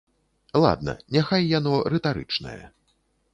[0.63, 2.59] Ладна, няхай яно рытарычнае.